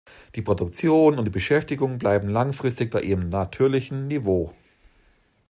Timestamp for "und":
1.19-1.25